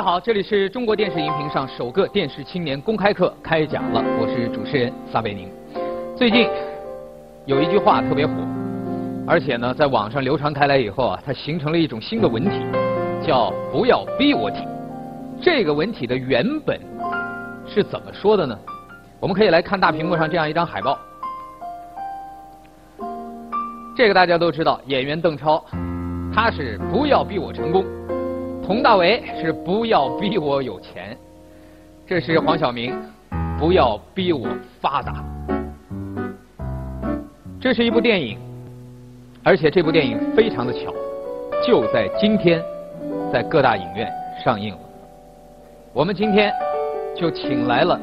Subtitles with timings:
[0.00, 5.46] 各位好，这里是中国电视荧屏上首个电视青年公开课开讲了，我是主持人撒贝宁。
[6.16, 6.48] 最近
[7.44, 8.32] 有一句话特别火，
[9.26, 12.64] 而且呢，在网上流传开来以后啊，它形成了一种新的文体，
[13.26, 14.66] 叫“不要逼我体”。
[15.38, 16.80] 这个文体的原本
[17.68, 18.58] 是怎么说的呢？
[19.20, 20.98] 我们可以来看大屏幕上这样一张海报。
[23.94, 25.62] 这个大家都知道，演员邓超，
[26.34, 27.84] 他是不要逼我成功。
[28.70, 31.18] 佟大为是不要逼我有钱，
[32.06, 32.96] 这是黄晓明，
[33.58, 34.48] 不要逼我
[34.80, 35.24] 发达。
[37.60, 38.38] 这是一部电影，
[39.42, 40.94] 而且这部电影非常的巧，
[41.66, 42.62] 就在今天，
[43.32, 44.08] 在各大影院
[44.44, 44.80] 上映了。
[45.92, 46.54] 我们今天
[47.16, 48.00] 就请来了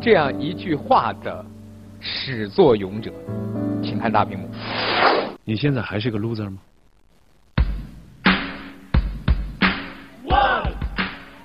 [0.00, 1.44] 这样一句话的
[2.00, 3.12] 始作俑者，
[3.80, 4.48] 请看大屏幕。
[5.44, 6.58] 你现在还是个 loser 吗？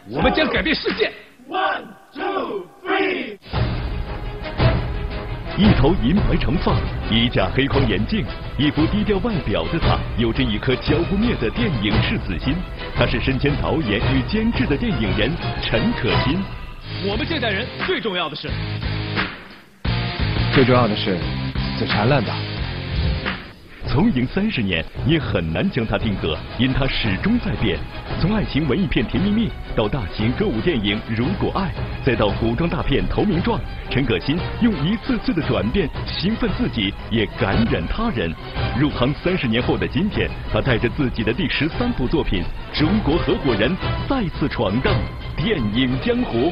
[0.07, 1.11] 我们将改变世界。
[1.49, 3.37] One, two, three。
[5.57, 6.75] 一头银白长发，
[7.09, 8.23] 一架黑框眼镜，
[8.55, 12.53] 一副低调外表的他，有着一颗浇不灭的电影赤子心。
[12.95, 15.31] 他是身兼导演与监制的电影人
[15.63, 16.39] 陈可辛。
[17.07, 18.47] 我们这代人最重要的是，
[20.53, 21.17] 最重要的是
[21.79, 22.31] 死缠烂的。
[23.87, 27.77] 从影三十年，也很难将它定格，因它始终在变。
[28.19, 31.67] 从爱情文艺片《甜蜜蜜》到大型歌舞电影《如果爱》，
[32.05, 38.33] 再到古装大片《投名状》，陈可辛用一次次的转变兴奋自己，也感染他人。
[38.79, 42.43] 入行三十年后的今天，他带着自己的第十三部作品
[42.79, 43.71] 《中国合伙人》
[44.09, 44.93] 再次闯荡
[45.37, 46.51] 电影江湖。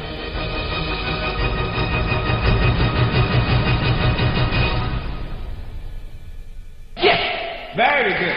[7.76, 8.36] Very good。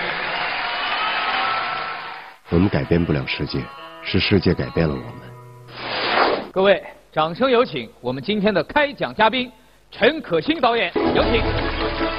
[2.49, 3.59] 我们改变不了世界，
[4.03, 6.51] 是世界改变了我们。
[6.51, 9.51] 各位，掌声有请我们今天的开讲嘉宾
[9.91, 12.16] 陈可辛导演，有请。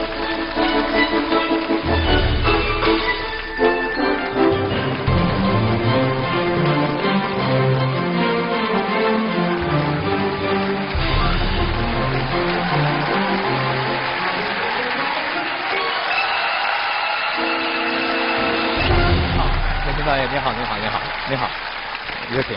[22.39, 22.57] 有请。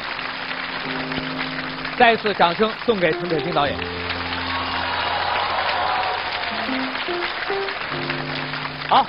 [1.97, 3.75] 再一次掌声送给陈可辛导演。
[8.87, 9.07] 好，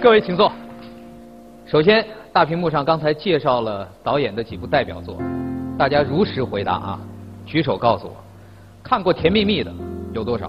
[0.00, 0.52] 各位请坐。
[1.66, 5.16] 首先，大屏幕上刚才介绍了导演的几部代表作，
[5.76, 7.00] 大家如实回答啊，
[7.44, 8.14] 举手告诉我，
[8.84, 9.72] 看过《甜蜜蜜》的
[10.12, 10.48] 有多少？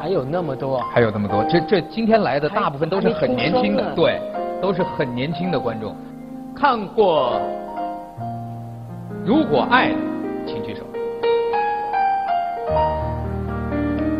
[0.00, 4.22] 还有那么多，还有那么多，这这今天来的大部分都是很年轻的对，
[4.60, 5.94] 都是很年轻的观众。
[6.54, 7.40] 看过
[9.24, 9.98] 《如果爱》的，
[10.46, 10.82] 请举手。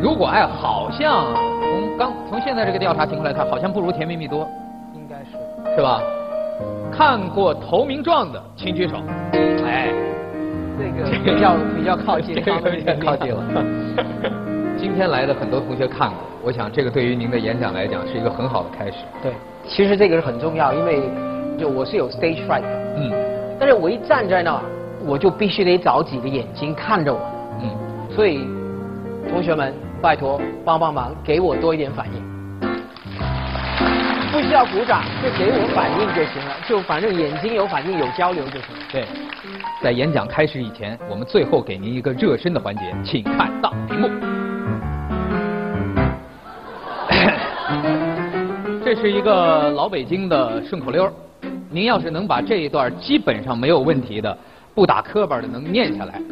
[0.03, 1.25] 如果爱好像
[1.63, 4.47] 从刚从现在这个调查情况来看，好像不如《甜蜜蜜》多，
[4.95, 5.33] 应该是
[5.75, 6.01] 是吧？
[6.93, 8.97] 看过《投名状》的，请举手。
[9.65, 9.93] 哎，
[10.79, 14.46] 这个比较 比较靠近，这个有点靠近了。
[14.79, 18.99] 今天来的很多同学看过，我想这个对于您的演讲来讲是一个很好的开始。
[19.23, 19.33] 对，
[19.67, 21.03] 其实这个是很重要，因为
[21.59, 23.13] 就我是有 stage fright，的嗯
[23.59, 24.61] 但是我一站在那儿，
[25.07, 27.21] 我就必须得找几个眼睛看着我，
[27.63, 27.71] 嗯，
[28.15, 28.47] 所以
[29.31, 32.27] 同学们拜托帮帮忙，给我多一点反应。
[34.31, 38.69] 不需要鼓掌，就给我反应就行了，就反正眼睛有反应有交流就行。
[38.93, 39.05] 对。
[39.83, 44.46] 在演讲开始以前，我们最后给您一个热身的环节，请看大屏幕。
[48.87, 51.13] 这是一个老北京的顺口溜儿。
[51.69, 54.39] 您要是能把这一段基本上没有问题的，
[54.77, 56.23] 不打磕巴的能念下来，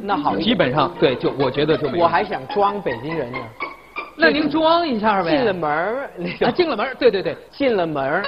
[0.00, 2.04] 那好，基本上对，就我觉得就没有。
[2.04, 3.38] 我还想装北京人呢。
[4.16, 5.36] 那您装一下呗。
[5.36, 8.22] 进了门儿，那啊，个进了门儿，对对对，进了门儿，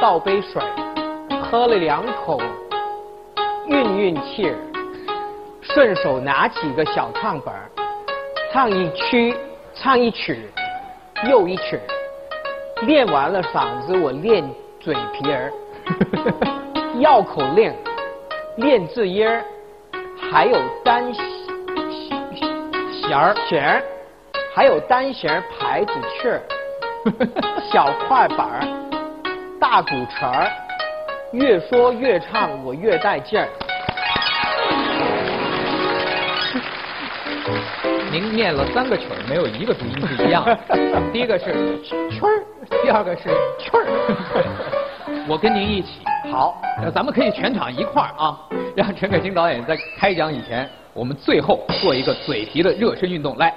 [0.00, 0.62] 倒杯水，
[1.42, 2.40] 喝了两口，
[3.66, 4.54] 运运气儿，
[5.60, 7.68] 顺手拿起个小唱本儿，
[8.52, 9.34] 唱一曲，
[9.74, 10.48] 唱一曲，
[11.28, 11.80] 又一曲，
[12.82, 14.44] 练完了嗓子，我练
[14.78, 15.50] 嘴皮儿，
[17.00, 17.74] 绕口令，
[18.56, 19.42] 练字音儿，
[20.30, 21.24] 还有单弦
[23.16, 23.82] 儿弦儿，
[24.54, 26.42] 还有单弦儿牌子气儿。
[27.72, 28.60] 小快板儿，
[29.58, 30.52] 大鼓槌儿，
[31.32, 33.48] 越说越唱我越带劲儿。
[38.10, 40.58] 您念了三个曲儿，没有一个读音是一样的。
[41.12, 41.94] 第一个是曲
[42.24, 42.44] 儿，
[42.82, 43.22] 第二个是
[43.58, 43.84] 曲儿。
[45.28, 46.00] 我跟您一起。
[46.30, 46.60] 好，
[46.94, 48.38] 咱们可以全场一块儿啊，
[48.76, 53.36] 让陈可辛导演在开讲以前，我们最后做一个嘴皮的热身运动。
[53.38, 53.52] 来，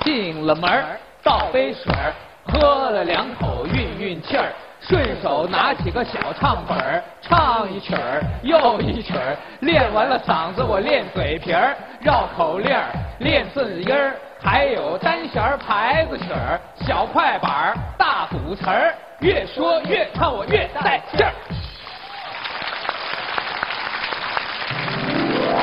[0.00, 2.12] 进了门儿，倒杯水儿，
[2.46, 4.52] 喝了两口，运运气儿。
[4.80, 12.86] 顺手拿起个小唱本儿，唱一曲儿又一曲儿，练完了嗓子我练嘴皮儿，绕口令儿，
[13.18, 21.32] 练字音儿，还有单弦、牌子曲儿、小快板儿、大鼓词儿，越说越唱我越带劲儿。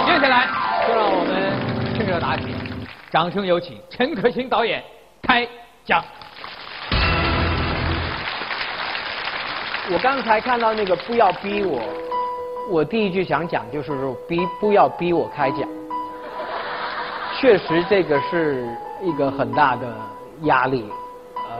[0.05, 0.47] 接下来
[0.85, 2.47] 就让我们趁热打铁，
[3.09, 4.83] 掌声有请陈可辛导演
[5.21, 5.47] 开
[5.85, 6.03] 讲。
[9.91, 11.81] 我刚才看到那个不要逼我，
[12.71, 15.67] 我第一句想讲就是说逼不要逼我开讲。
[17.37, 18.65] 确实这个是
[19.01, 19.93] 一个很大的
[20.43, 20.85] 压力。
[21.35, 21.53] 呃，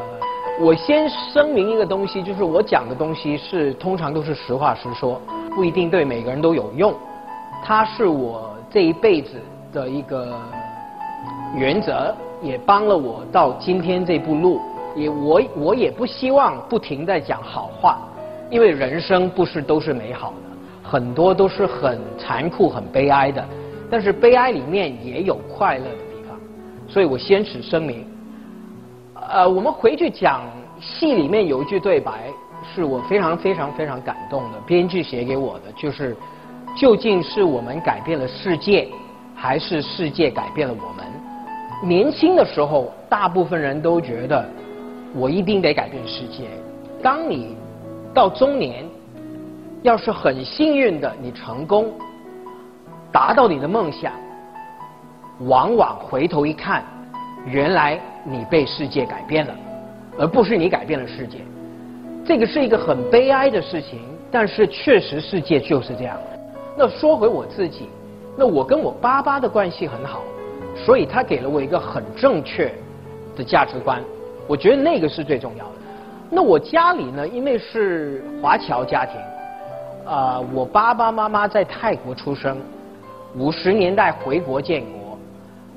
[0.62, 5.22] 我先声明一个东西，就是我讲的东西是通常都是实话实说，
[5.54, 6.96] 不一定对每个人都有用。
[7.62, 9.34] 它是我这一辈子
[9.74, 10.40] 的一个
[11.58, 14.62] 原则，也帮了我到今天这步路。
[14.96, 17.98] 也我我也不希望不停在讲好话。
[18.54, 23.44] 因为人生不是都是美好的，很多都是很残酷、很悲哀的。
[23.90, 26.38] 但是悲哀里面也有快乐的地方，
[26.88, 28.06] 所以我先此声明。
[29.28, 30.42] 呃，我们回去讲
[30.80, 32.30] 戏里面有一句对白，
[32.76, 36.16] 是我非常非常非常感动的，编剧写给我的，就是
[36.78, 38.88] 究竟是我们改变了世界，
[39.34, 41.90] 还是世界改变了我们？
[41.90, 44.48] 年轻的时候，大部分人都觉得
[45.16, 46.44] 我一定得改变世界。
[47.02, 47.58] 当你
[48.14, 48.86] 到中年，
[49.82, 51.92] 要是很幸运的你成功，
[53.12, 54.14] 达到你的梦想，
[55.48, 56.84] 往往回头一看，
[57.44, 59.56] 原来你被世界改变了，
[60.20, 61.40] 而不是你改变了世界。
[62.24, 64.00] 这个是一个很悲哀的事情，
[64.32, 66.16] 但是确实世界就是这样。
[66.78, 67.90] 那说回我自己，
[68.38, 70.22] 那我跟我爸爸的关系很好，
[70.86, 72.72] 所以他给了我一个很正确
[73.36, 74.00] 的价值观，
[74.48, 75.72] 我觉得那个是最重要的。
[76.36, 79.22] 那我家里呢，因为是华侨家庭，
[80.12, 82.58] 啊，我爸爸妈妈在泰国出生，
[83.38, 85.20] 五十年代回国建国，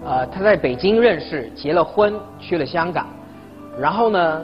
[0.03, 3.07] 呃，他在北京认识，结了婚，去了香港，
[3.79, 4.43] 然后呢，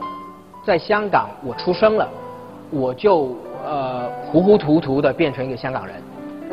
[0.63, 2.07] 在香港我出生了，
[2.69, 3.35] 我就
[3.65, 5.95] 呃糊糊涂涂的变成一个香港人，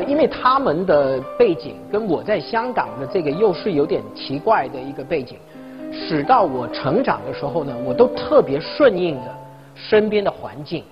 [0.07, 5.37] 因为他们的背景跟我在香港的这个又是有点奇怪的一个背景，
[5.93, 9.40] 使到我成长的时候呢，我都特别顺应的。
[9.89, 10.83] 身边的环境，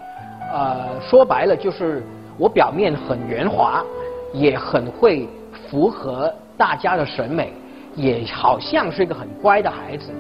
[0.52, 2.04] 呃，说白了就是
[2.38, 3.84] 我表面很圆滑，
[4.34, 5.28] 也很会
[5.70, 7.54] 符合大家的审美，
[7.96, 10.12] 也好像是一个很乖的孩子，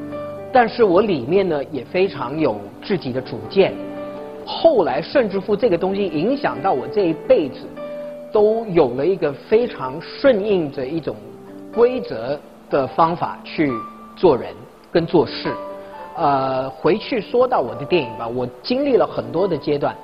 [0.53, 3.73] 但是我里面呢也非常有自己的主见。
[4.45, 7.67] 后来甚至乎这个东西影响到我这一辈子，
[8.31, 11.15] 都有了一个非常顺应着一种
[11.73, 13.71] 规则的方法去
[14.15, 14.53] 做人
[14.91, 15.53] 跟做事。
[16.19, 19.95] 呃，回去说到我的电影吧，我经历了很多的阶段，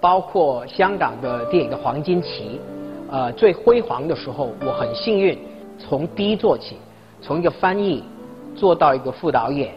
[0.00, 2.60] 包括香港的电影的黄金期，
[3.10, 5.36] 呃，最辉煌的时候，我很幸运
[5.76, 6.76] 从低做起，
[7.20, 8.04] 从一个翻译
[8.54, 9.74] 做到一个副导演、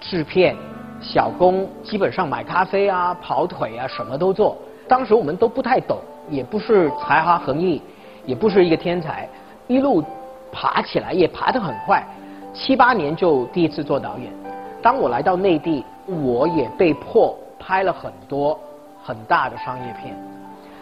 [0.00, 0.56] 制片、
[1.00, 4.58] 小工，基本上买咖啡啊、跑腿啊，什么都做。
[4.88, 5.96] 当时我们都不太懂，
[6.28, 7.80] 也不是才华横溢，
[8.26, 9.28] 也不是一个天才，
[9.68, 10.02] 一路
[10.50, 12.04] 爬起来也爬得很快，
[12.52, 14.39] 七八年就第一次做导演。
[14.82, 18.58] 当我来到内地，我也被迫拍了很多
[19.02, 20.16] 很大的商业片。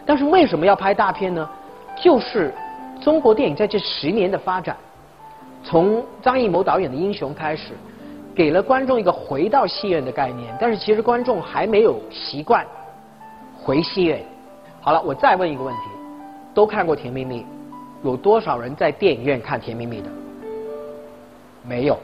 [0.07, 1.49] 但是为什么要拍大片呢？
[2.01, 2.55] 就是
[3.01, 4.77] 中国电影在这十年的发展，
[5.65, 7.73] 从张艺谋导演的《英雄》开始，
[8.35, 10.57] 给了观众一个回到戏院的概念。
[10.61, 12.65] 但是其实观众还没有习惯
[13.61, 14.25] 回戏院。
[14.81, 15.81] 好了，我再问一个问题：
[16.55, 17.41] 都看过《甜蜜蜜》，
[18.03, 20.09] 有多少人在电影院看《甜蜜蜜》的？
[21.65, 21.99] 没有。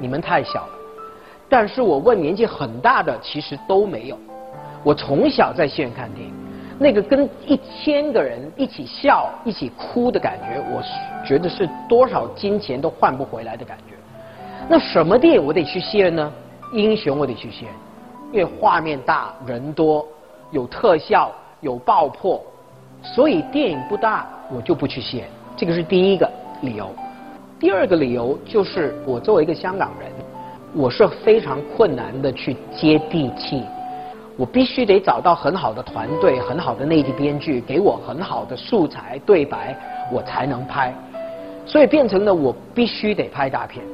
[0.00, 0.72] 你们太小了，
[1.48, 4.18] 但是我问年纪很大的，其实都没有。
[4.82, 6.34] 我从小在戏院看电影，
[6.78, 10.82] 那个跟一千个人一起笑、一起哭的感觉，我
[11.24, 13.94] 觉得是多少金钱都换不回来的感觉。
[14.68, 16.32] 那什么电影我得去戏院呢？
[16.72, 17.74] 英雄我得去戏院，
[18.32, 20.06] 因为画面大、人多、
[20.50, 21.30] 有特效、
[21.60, 22.42] 有爆破，
[23.02, 25.28] 所以电影不大我就不去戏院。
[25.56, 26.30] 这个是第一个
[26.62, 26.88] 理由。
[27.60, 30.10] 第二个理由就是，我作为一个香港人，
[30.74, 33.62] 我是非常困难的去接地气。
[34.38, 39.76] 我必须得找到很好的团队、很好的内地编剧，给我很好的素材、对白，
[40.10, 40.90] 我才能拍。
[41.66, 43.84] 所以变成了我必须得拍大片。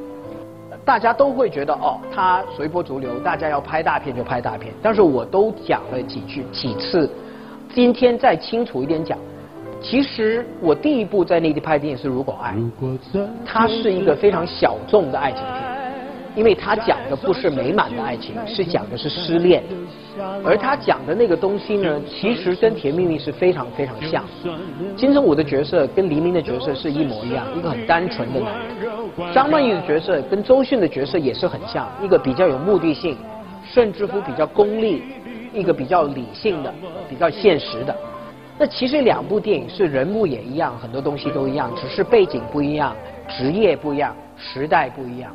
[0.85, 4.73] 大家都会觉得哦，他随波逐流，大家要拍大片就拍大片。
[4.80, 7.11] 但是我都讲了几句几次，
[7.75, 9.18] 今天再清楚一点讲，
[9.80, 12.54] 其实我第一部在内地拍电影是《如果爱》，
[13.45, 15.76] 它是一个非常小众的爱情片。
[16.35, 19.62] 因为它讲的不是美满的爱情，是讲的是失恋，
[20.45, 24.23] 而他讲的那个东西呢，其实跟《甜蜜蜜》是非常非常像。
[24.95, 29.33] 金城武的角色跟黎明的角色是一模一样，一个很单纯的男人。
[29.33, 33.16] 张曼玉的角色跟周迅的角色也是很像，一个比较有目的性，
[33.64, 35.04] 甚至乎比较功利，
[35.54, 36.71] 一个比较理性的，
[37.09, 37.97] 比较现实的。
[38.58, 42.96] 那其实两部电影是人物也一样，很多东西都一样，只是背景不一样，
[43.28, 45.30] 职业不一样，时代不一样。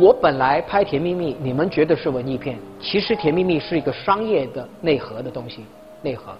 [0.00, 5.64] 我本来拍《甜蜜蜜》，你们觉得是文艺片，其实《甜蜜蜜》是一个商业的内核的东西，
[6.00, 6.32] 内核。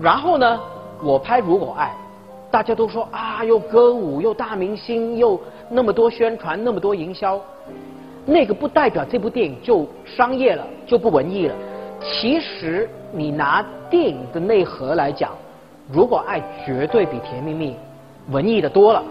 [0.00, 0.60] 然后呢，
[1.02, 1.94] 我拍《如果爱》，
[2.50, 7.38] 大家都说啊，又歌舞，又大明星，又那么多宣传，那么多营销，
[8.24, 11.54] 那个不代表这部电影就商业了，就不文艺了。
[12.00, 15.30] 其实你拿电影的内核来讲，
[15.90, 17.72] 《如果爱》绝对比《甜蜜蜜》
[18.32, 19.02] 文艺的多了，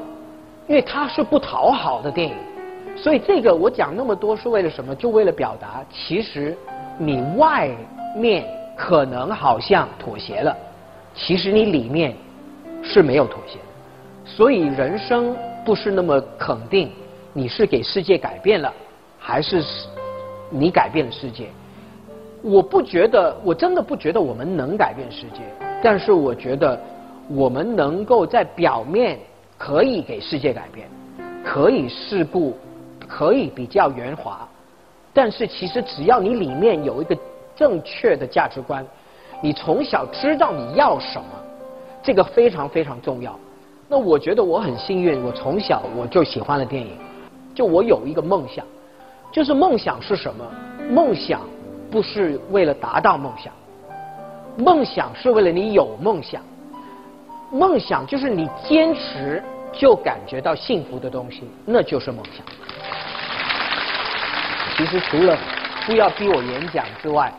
[0.67, 2.35] 因为它是不讨好的电影。
[2.95, 4.95] 所以这个我讲那么多是为了什么？
[4.95, 6.57] 就为了表达，其实
[6.97, 7.69] 你外
[8.15, 10.55] 面可能好像妥协了，
[11.13, 12.13] 其实你里面
[12.83, 13.65] 是没有妥协的。
[14.25, 16.91] 所以人生不是那么肯定，
[17.33, 18.73] 你是给世界改变了，
[19.17, 19.63] 还是
[20.49, 21.47] 你改变了世界？
[22.41, 25.41] 我不觉得，我真的不觉得我们能改变世界，
[25.81, 26.79] 但是我觉得
[27.29, 29.19] 我们能够在表面
[29.57, 30.87] 可以给世界改变，
[31.43, 32.53] 可以事不。
[33.07, 34.47] 可以比较圆滑，
[35.11, 37.17] 但是其实只要你里面有一个
[37.55, 38.85] 正确的价值观，
[39.41, 41.25] 你从小知道你要什么，
[42.03, 43.35] 这个非常非常重要。
[43.87, 46.91] 那我觉得我很幸运，我从小我就喜欢了电影，
[47.55, 48.63] 就我有一个梦想，
[49.31, 50.45] 就是梦想是什么？
[50.91, 51.41] 梦想
[51.91, 53.51] 不是为了达到梦想，
[54.57, 56.41] 梦想是为了你有梦想，
[57.51, 62.45] 梦想就是你坚持就感觉到幸福的东西，那就是梦想。
[64.77, 65.37] 其实除了
[65.85, 67.33] 不要逼我演讲之外，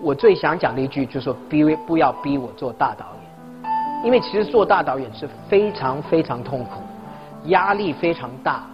[0.00, 3.70] 我最想讲的一句就是说，逼不要逼我做大导演，
[4.04, 6.82] 因为其实做大导演是非常非常痛苦，
[7.44, 8.64] 压力非常大。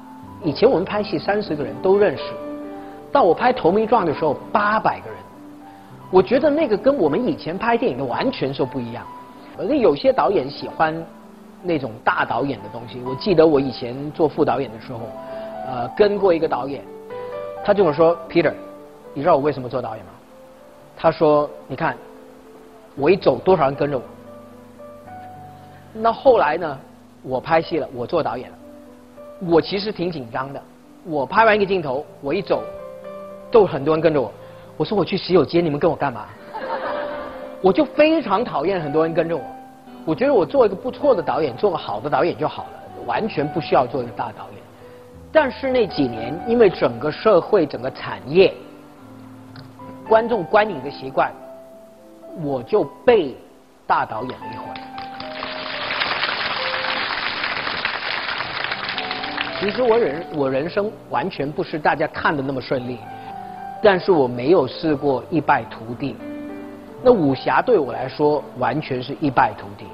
[0.43, 2.25] 以前我们拍戏三十个人都认识，
[3.13, 5.19] 到我拍《投名状》的时候八百个人，
[6.11, 9.05] 我觉得那个跟我们以前拍电影的完全是不一样。
[9.59, 10.95] 而且有些导演喜欢
[11.63, 13.03] 那种大导演的东西。
[13.05, 15.01] 我记得我以前做副导演的时候，
[15.69, 16.83] 呃，跟过一个导演。
[17.63, 18.53] 他就我说，Peter，
[19.13, 20.11] 你知道我为什么做导演吗？
[20.97, 21.97] 他说，你看，
[22.97, 24.03] 我一走，多少人跟着我。
[25.93, 26.79] 那后来呢，
[27.23, 28.57] 我拍戏了，我做导演了，
[29.47, 30.61] 我其实挺紧张的。
[31.05, 32.63] 我拍完一个镜头，我一走，
[33.53, 34.33] 都很多人跟着我。
[34.77, 36.27] 我说我去洗手间，你们跟我干嘛？
[37.61, 39.45] 我就非常讨厌很多人跟着我。
[40.05, 44.63] 我觉得我做一个不错的导演，做个好的导演就好了，完全不需要做一个大导演。
[45.31, 48.53] 但是那几年，因为整个社会、整个产业、
[50.09, 51.31] 观众观影的习惯，
[52.43, 53.37] 我就被
[53.87, 54.65] 大导演了一回。
[59.61, 62.99] 其实我人我人生完全不是大家看的那么顺利，
[63.83, 66.17] 但是我没有试过一败涂地。
[67.03, 69.85] 那武侠对我来说完全是一败涂地，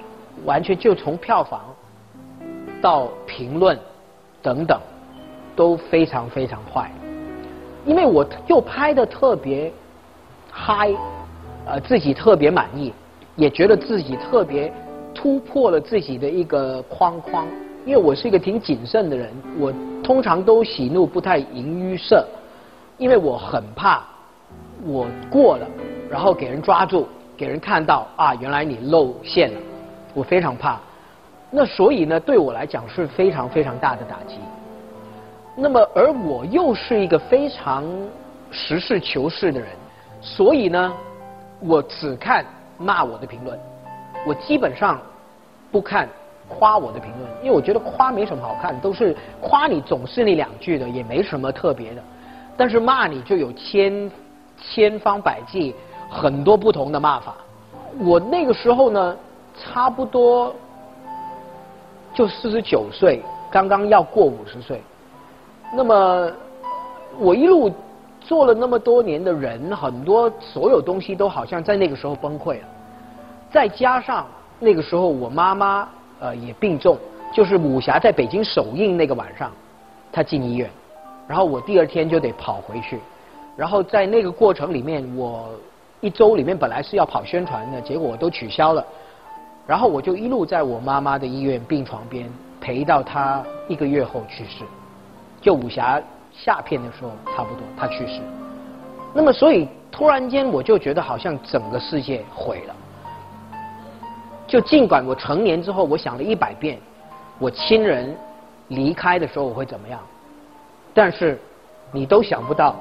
[0.44, 1.62] 完全就从票房
[2.80, 3.76] 到评论
[4.42, 4.78] 等等。
[5.56, 6.88] 都非常非常坏，
[7.84, 9.72] 因为我又拍的特别
[10.52, 10.88] 嗨，
[11.66, 12.92] 呃，自己特别满意，
[13.34, 14.72] 也觉得自己特别
[15.12, 17.44] 突破了自己的一个框框。
[17.84, 22.24] 因为我是一个挺谨慎的人，我通常都喜怒不太形于色，
[22.98, 24.02] 因为我很怕
[24.84, 25.66] 我过了，
[26.10, 29.60] 然后给人抓住，给人看到啊，原来你露馅了，
[30.12, 30.78] 我非常怕。
[31.50, 34.38] 那所以呢，对我来讲是非常非常大的打击。
[35.54, 37.84] 那么，而我又是一个非常
[38.50, 39.68] 实事求是的人，
[40.20, 40.92] 所以呢，
[41.60, 42.44] 我只看
[42.76, 43.58] 骂我的评论，
[44.26, 45.00] 我基本上
[45.72, 46.08] 不看
[46.48, 52.02] 夸我的评论，因为我觉得夸没什么好看，都是夸你总是那两句的，也没什么特别的。
[52.58, 54.10] 但是骂你就有千
[54.60, 55.72] 千方百计，
[56.10, 57.36] 很多不同的骂法。
[58.00, 59.16] 我那个时候呢，
[59.56, 60.52] 差不多
[62.12, 64.82] 就四十九岁，刚刚要过五十岁。
[65.72, 66.30] 那么，
[67.18, 67.72] 我一路
[68.20, 72.66] 做了那么多年的人，很多所有东西都好像在那个时候崩溃了。
[73.52, 74.26] 再加上
[74.58, 75.88] 那个时候我妈妈
[76.18, 76.98] 呃也病重，
[77.32, 79.52] 就是武侠在北京首映那个晚上，
[80.10, 80.68] 她进医院。
[81.28, 82.98] 然后我第二天就得跑回去，
[83.54, 85.50] 然后在那个过程里面，我
[86.00, 88.82] 一周里面本来是要跑宣传的，结果我都取消了，
[89.66, 92.26] 然后我就一路在我妈妈的医院病床边
[92.62, 94.64] 陪到她一个月后去世，
[95.42, 96.00] 就武侠
[96.32, 98.22] 下片的时候差不多她去世，
[99.12, 102.74] 那么所以突然间我就觉得好像整个世界毁了，
[104.46, 106.78] 就尽管我成年之后我想了一百遍，
[107.38, 108.16] 我亲人
[108.68, 110.00] 离开的时候我会怎么样。
[111.00, 111.38] 但是，
[111.92, 112.74] 你都想不到，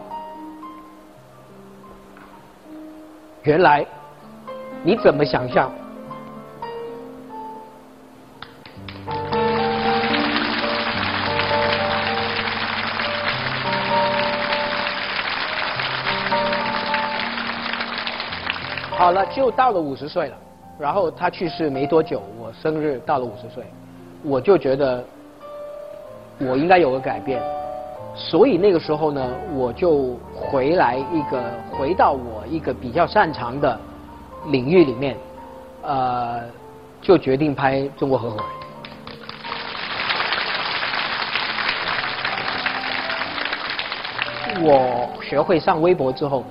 [3.44, 3.86] 原来
[4.82, 5.72] 你怎么想象？
[18.90, 20.36] 好了，就到了五十岁了，
[20.80, 23.64] 然后他去世没多久，我生日到了五十岁，
[24.24, 25.06] 我就觉得
[26.40, 27.40] 我应该有个改变。
[28.18, 31.40] 所以那个时候呢，我就回来一个
[31.72, 33.80] 回到我一个比较擅长的
[34.48, 35.16] 领域里面，
[35.84, 36.42] 呃，
[37.00, 38.46] 就决定拍《中国合伙人》。
[44.64, 46.44] 我学会上微博之后，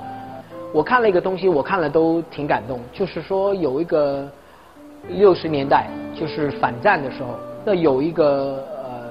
[0.73, 2.79] 我看了一个东西，我看了都挺感动。
[2.93, 4.27] 就是说有一个
[5.09, 7.31] 六十年代，就是反战的时候，
[7.65, 9.11] 那有一个呃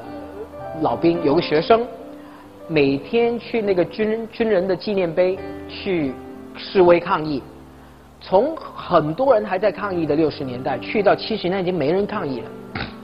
[0.81, 1.85] 老兵，有个学生。
[2.67, 5.37] 每天去那个军军人的纪念碑
[5.69, 6.13] 去
[6.57, 7.43] 示威抗议，
[8.19, 12.49] 从很多人还在抗议的六十年代，去到七十年代已经没人抗议了，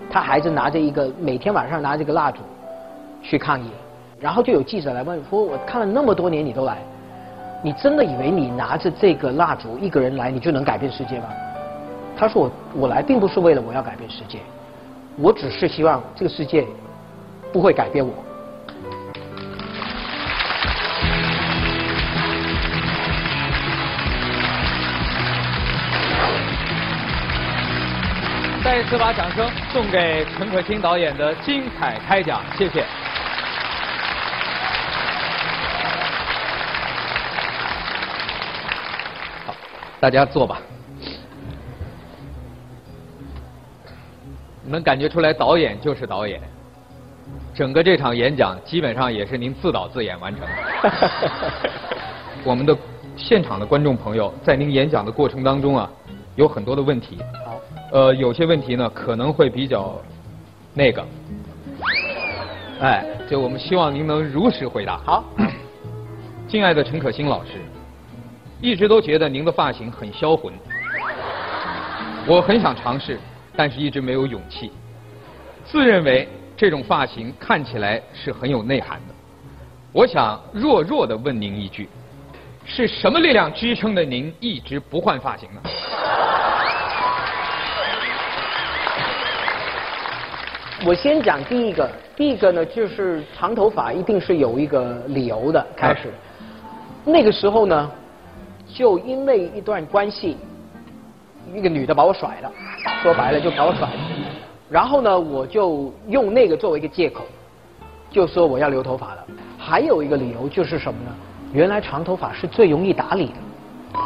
[0.10, 2.40] 他还是拿着一个每天晚上拿着个蜡烛
[3.22, 3.70] 去抗议，
[4.20, 6.80] 然后就有记者来问说：“我看了那么多年你都来，
[7.64, 11.26] 你真的以为你拿着这个蜡烛一个人来你就能改变世界吗？”
[12.18, 12.42] 他说
[12.74, 14.40] ：“我我来并不是为了我要改变世界，
[15.20, 16.66] 我只是希望这个世界
[17.54, 18.12] 不会改变我。”
[28.82, 32.84] 再次把掌声送给陈可辛导演的精彩开讲，谢谢。
[39.46, 39.54] 好，
[40.00, 40.60] 大家坐吧。
[44.66, 46.42] 能感觉出来，导演就是导演。
[47.54, 51.12] 整个这场演讲基本上也是您自导自演完成的。
[52.44, 52.76] 我们的
[53.16, 55.88] 现场的观众朋友，在您演讲的过程当中啊，
[56.36, 57.20] 有很多的问题。
[57.92, 60.02] 呃，有些问题呢可能会比较
[60.74, 61.06] 那个，
[62.80, 64.98] 哎，就我们希望您能如实回答。
[65.00, 65.26] 好，
[66.48, 67.52] 敬爱的陈可辛老师，
[68.62, 70.54] 一直都觉得您的发型很销魂，
[72.26, 73.20] 我很想尝试，
[73.58, 74.72] 但是一直没有勇气。
[75.66, 79.14] 自认为这种发型看起来是很有内涵的，
[79.92, 81.90] 我想弱弱的问您一句：
[82.64, 85.62] 是什么力量支撑的您一直不换发型呢？
[90.84, 95.64] 我先讲第一个，第一个呢，就是长头发一定是有一个理由的。
[95.78, 96.12] 开始，
[97.06, 97.92] 那个时候呢，
[98.68, 100.38] 就因为一段关系，
[101.54, 102.52] 一个女的把我甩了，
[103.04, 104.00] 说白了就把我甩了。
[104.72, 107.26] 然后呢，我就用那个作为一个借口，
[108.10, 109.24] 就说我要留头发了。
[109.60, 111.12] 还有一个理由就是什么呢？
[111.54, 114.00] 原来长头发是最容易打理的，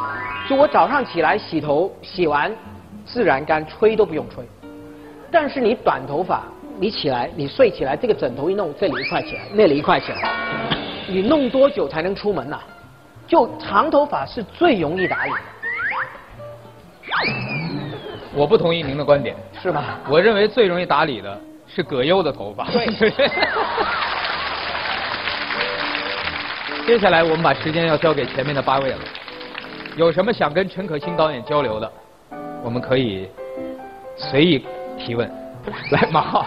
[0.49, 2.53] 就我早上起来洗头，洗完
[3.05, 4.43] 自然干，吹都不用吹。
[5.31, 6.43] 但是你短头发。
[6.77, 10.29] 你起来，你睡起来，这个枕头一弄，这里一块起来，那里一块起来，
[11.07, 12.59] 你弄多久才能出门呐？
[13.27, 15.37] 就长头发是最容易打理的。
[18.33, 19.83] 我不同意您的观点，是吗？
[20.09, 22.69] 我认为最容易打理的是葛优的头发。
[22.71, 22.85] 对。
[26.85, 28.99] 接下来我们把时间要交给前面的八位了，
[29.95, 31.91] 有什么想跟陈可辛导演交流的，
[32.63, 33.27] 我们可以
[34.15, 34.63] 随意
[34.99, 35.27] 提问。
[35.89, 36.45] 来，马浩。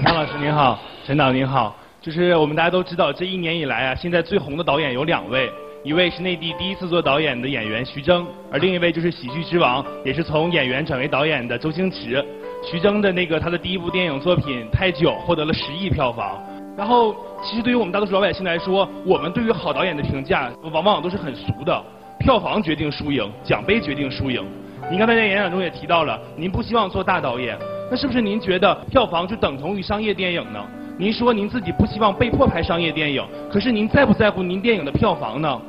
[0.02, 5.50] 陈涛老师您好，陈导您好，就是我们大家都知道，这一年以来啊，现在最红的导演有两位，
[5.84, 12.24] 一位是内地第一次做导演的演员徐峥，而另一位就是喜剧之王，也是从演员转为导演的周星驰。
[12.64, 16.42] 徐峥的那个他的第一部电影作品《太久》获得了十亿票房。
[16.78, 21.84] 然后，其实对于我们大多数老百姓来说，我们对于好导演的评价往往都是很俗的，
[22.20, 24.42] 票房决定输赢，奖杯决定输赢。
[24.88, 27.58] 您刚才在演讲中也提到了，您不希望做大导演。
[27.90, 30.64] 那是不是您觉得票房就等同于商业电影呢？
[30.96, 35.60] 您说您自己不希望被迫拍商业电影，可是您在不在乎您电影的票房呢？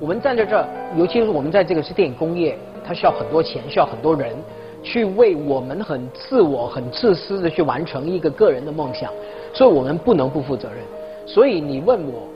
[0.00, 0.66] 我们站在这儿，
[0.98, 4.34] 尤其是我们在这个是电影工业，它需要很多钱，需要很多人，
[4.82, 9.08] 去为我们很自我、很自私的去完成一个个人的梦想，
[9.54, 10.78] 所以我们不能不负责任。
[11.24, 12.26] 所以你问我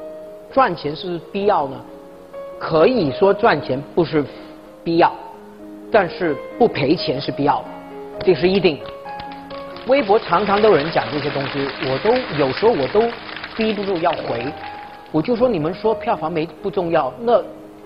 [0.52, 1.76] 赚钱是是必要呢？
[2.60, 4.24] 可以说赚钱不是
[4.84, 5.12] 必要，
[5.90, 8.95] 但是不赔钱是必要的，这是一定的。
[9.86, 13.02] 微博常常都有人讲这些东西，我都有时候我都
[13.56, 14.44] 逼不住要回，
[15.12, 17.40] 我就说你们说票房没不重要，那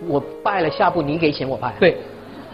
[0.09, 1.75] 我败了下部你给钱我拍。
[1.79, 1.99] 对，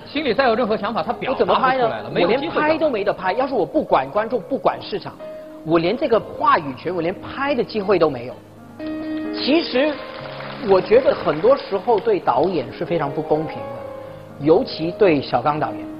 [0.04, 2.10] 心里再有任何想法，他表我怎么达不拍呢出来了，？
[2.12, 3.32] 我连拍都没得拍。
[3.34, 5.14] 要是我不管观众，不管市场，
[5.64, 8.34] 我连这个话语权，我连拍的机会都没有。
[9.32, 9.94] 其实，
[10.68, 15.95] 我觉得很多时候对导演是非常不公平的，尤其对小刚导演。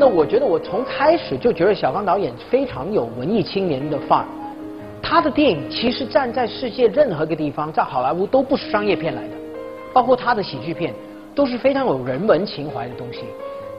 [0.00, 4.24] 那我觉得我从开始就觉得小刚导演非常有文艺青年的范儿。
[5.02, 9.34] 他的电影其实站在世界任何一个地方，在好莱坞都不是商业片来的，
[9.92, 10.94] 包括他的喜剧片
[11.34, 13.24] 都是非常有人文情怀的东西。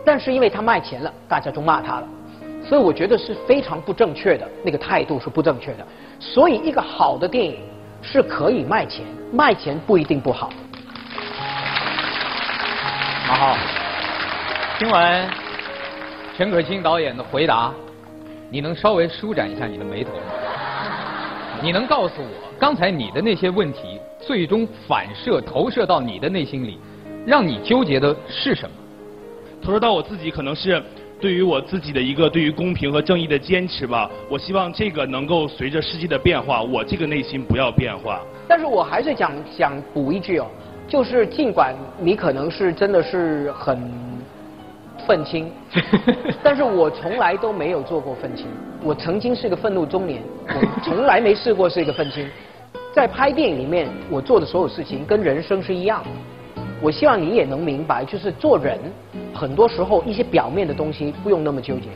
[0.06, 2.08] 但是因为他卖钱了，大家就骂他了，
[2.64, 5.88] 所以我觉得是非常不正确的，那个态度是不正确的。
[6.20, 7.58] 所以一个好的电影
[8.04, 9.04] 是可以卖钱，
[9.34, 10.52] 卖钱不一定不好。
[13.28, 13.58] 马浩，
[14.78, 15.28] 听完
[16.42, 17.72] 陈可辛导演的回答，
[18.50, 20.22] 你能稍微舒展一下你的眉头吗？
[21.62, 26.80] 你能告诉我，刚才你的那些问题，最终反射投射到你的内心里，
[27.28, 28.76] 让你纠结的是什么？
[29.62, 30.82] 投射到我自己，可能是
[31.20, 34.10] 对于我自己的一个对于公平和正义的坚持吧。
[34.28, 38.20] 我希望这个能够随着世界的变化，我这个内心不要变化。
[38.48, 40.48] 但是我还是想想补一句哦，
[40.88, 43.80] 就是尽管你可能是真的是很
[45.12, 45.52] 愤青，
[46.42, 48.48] 但是我从来都没有做过愤青。
[48.82, 52.26] 我曾经是个愤怒中年，我从来没试过是一个愤青。
[52.96, 56.10] 在拍电影里面，我做的所有事情跟人生是一样的。
[56.82, 58.80] 我希望你也能明白，就是做人，
[59.34, 61.90] 很多时候一些表面的东西不用那么纠结。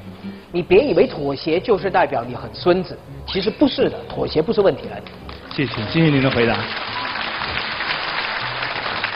[0.51, 2.97] 你别以为妥协就是代表你很孙子，
[3.28, 5.06] 其实不是的，妥协不是问题来的。
[5.56, 6.58] 谢谢，谢谢您的回答。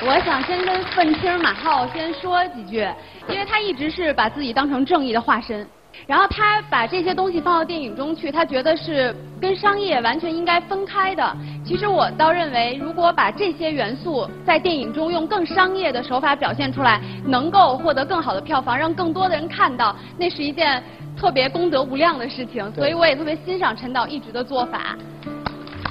[0.02, 2.88] 我想先跟愤青马浩先说几句，
[3.28, 5.68] 因为他一直是把自己当成正义的化身，
[6.08, 11.38] 然后他把这些东西放到电影中去，他觉得是跟商业完全应该分开的。
[11.66, 20.82] 其实我倒认为，如果把这些元素在电影中用更商业的手法表现出来，能够获得更好的票房，让更多的人看到，那是一件
[21.18, 22.74] 特别功德无量的事情。
[22.74, 24.96] 所以我也特别欣赏陈导一直的做法。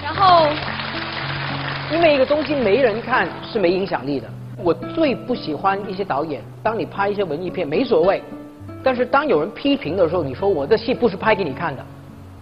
[0.02, 0.48] 然后。
[1.90, 4.28] 因为一个东西没人看是没影响力的。
[4.62, 8.22] 我最不喜欢一些导演，当你拍一些文艺片没所谓，
[8.82, 11.82] 但是当有人批评的时候，你说我的戏不是拍给你看的，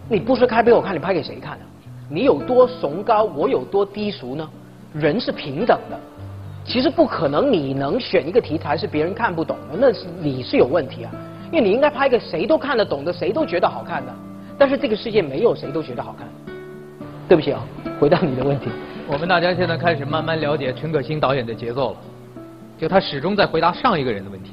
[0.09, 1.65] 你不是拍给我看，你拍给谁看的？
[2.11, 4.49] 你有多崇高，我有多低俗呢？
[4.93, 5.97] 人是平等的，
[6.65, 11.13] 其实不可能你能选一个题材是别人看不懂的，那是你是有问题啊。
[11.53, 14.13] 因为你应该拍个谁都看得懂的，谁都觉得好看的。
[14.59, 16.27] 但是这个世界没有谁都觉得好看。
[17.29, 17.63] 对不起啊，
[18.01, 18.69] 回到你的问题。
[19.09, 21.97] 我们大家现在开始慢慢了解陈可辛导演的节奏了，
[22.77, 24.51] 就他始终在回答上一个人的问题。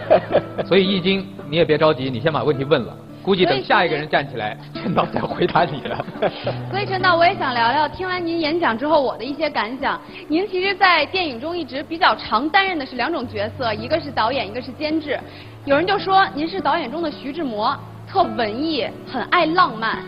[0.66, 6.04] 所以易经你也别着急，你先把问题问了，估计等下一个人站起来，陈导再回答你了。
[6.72, 10.00] 所以陈导，我也想聊聊听完您演讲之后我的一些感想。
[10.26, 15.20] 您其实，在电影中一直比较常担任的是两种角色，一个是导演，一个是监制。
[15.66, 20.02] 有人就说您是导演中的徐志摩，特文艺，很爱浪漫。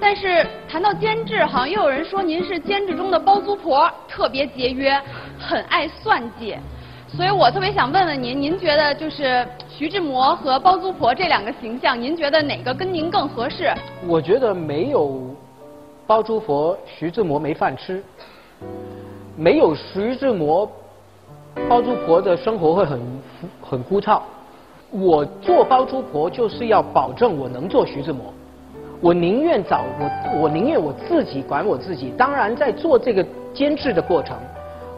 [0.00, 5.00] 但是谈到监制，好像又有人说您是监制中的包租婆，特别节约，
[5.38, 6.56] 很爱算计。
[7.08, 13.72] 所以我特别想问问您，您觉得就是徐志摩和包租婆这两个形象，您觉得哪个跟您更合适？
[14.06, 15.34] 我觉得没有
[16.06, 18.02] 包租婆，徐志摩没饭吃；
[19.36, 20.70] 没有徐志摩，
[21.66, 23.00] 包租婆的生活会很
[23.62, 24.20] 很枯燥。
[24.90, 28.34] 我做包租婆就是要保证我能做徐志摩。
[29.00, 32.12] 我宁愿找我，我宁愿我自己管我自己。
[32.18, 34.36] 当然，在做这个监制的过程，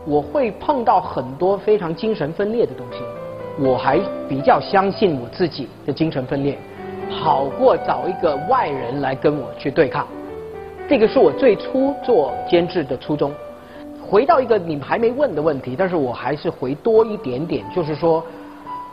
[0.06, 2.98] 我会碰到很多非常精神分裂的东西。
[3.58, 6.56] 我还比较相信我自己的精神分裂，
[7.10, 10.06] 好过找一个外人来跟我去对抗。
[10.88, 13.30] 这个是我最初做监制的初衷。
[14.02, 18.24] 回到一个你们还没问的问题，但是我还是回多一点点，就是说，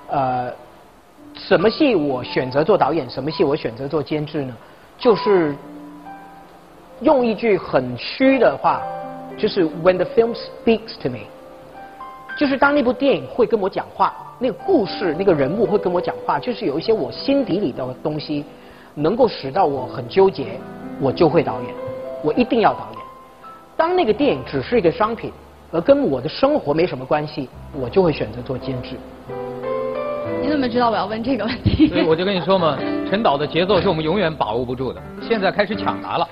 [0.10, 0.52] 呃，
[1.34, 4.54] 什么戏我选择做导演，什么戏我选择做监制呢？
[4.98, 5.56] 就是
[7.02, 8.82] 用一句很虚的话，
[9.38, 11.20] 就是 When the film speaks to me，
[12.38, 18.44] 就是当那部电影会跟我讲话，那个故事、那个人物会跟我讲话，就是有一些我心底里的东西，
[18.96, 20.60] 能够使到我很纠结，
[21.00, 21.74] 我就会导演，
[22.24, 23.02] 我一定要导演。
[23.76, 25.32] 当那个电影只是一个商品，
[25.72, 27.48] 而跟我的生活没什么关系，
[27.80, 28.96] 我就会选择做监制。
[30.48, 31.90] 你怎么知道我要问这个问题？
[31.90, 32.78] 所以我就跟你说嘛，
[33.10, 35.02] 陈导的节奏是我们永远把握不住的。
[35.22, 36.30] 现在开始抢答了，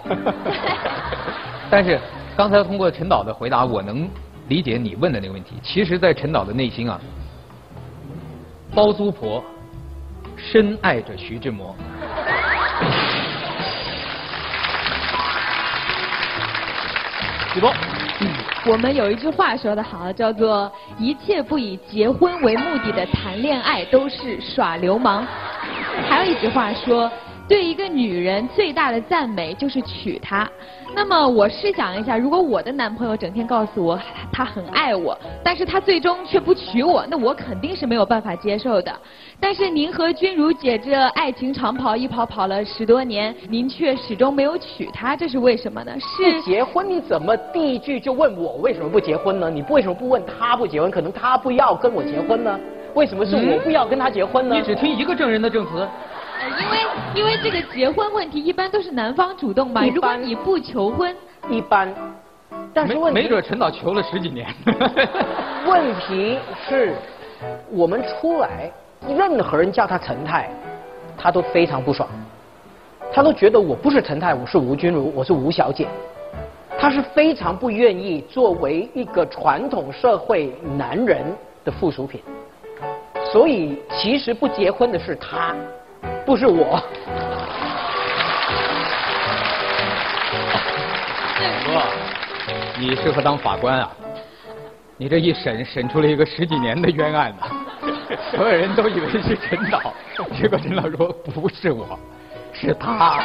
[1.70, 2.00] 但是
[2.38, 4.10] 刚才通过陈导的回答，我能
[4.48, 5.56] 理解你问的那个问题。
[5.62, 6.98] 其实，在陈导的内心啊，
[8.74, 9.44] 包租婆
[10.38, 11.76] 深爱着徐志摩。
[17.54, 17.74] 许波，
[18.66, 25.26] 我们有一句话说得好，叫做“一切不以结婚为目的的谈恋爱都是耍流氓”。
[26.10, 27.12] 还有一句话说。
[27.48, 30.50] 对一个女人最大的赞美就是娶她。
[30.96, 34.00] 那么我试想一下，如果我的男朋友整天告诉我
[34.32, 38.92] 他很爱我，但是他最终却不娶我，那我肯定是没有办法接受的。
[39.38, 45.92] 但是您和君如姐这爱情长跑一跑跑了十多年，您却始终没有娶她，这是为什么呢？
[46.00, 49.50] 是结婚你怎么第一句就问我为什么不结婚呢？
[49.50, 50.90] 你为什么不问他不结婚？
[50.90, 52.58] 可能他不要跟我结婚呢？
[52.94, 54.56] 为什么是我不要跟他结婚呢？
[54.56, 55.86] 你只听一个证人的证词。
[56.62, 61.16] 因为因为这个结婚问题一般都是男方主动嘛，如果你不求婚，
[61.50, 61.94] 一般，
[62.74, 64.48] 但是问题没准陈导求了十几年。
[65.66, 66.94] 问题是，
[67.72, 68.72] 我们出来，
[69.08, 70.50] 任何人叫他陈太，
[71.18, 72.08] 他都非常不爽，
[73.14, 75.88] 他都觉得我不是陈太，我是吴君如，我是吴小姐，
[76.78, 81.24] 他是非常不愿意作为一个传统社会男人
[81.64, 82.22] 的附属品，
[83.32, 85.56] 所以其实不结婚的是他。
[86.26, 86.82] 不是我，
[91.66, 91.84] 哥，
[92.80, 93.92] 你适合当法官啊！
[94.98, 97.46] 你这一审审出了一个十几年的冤案呢，
[98.36, 99.94] 所有人都以为是陈导，
[100.36, 102.00] 结果陈导说不是我，
[102.52, 103.24] 是他。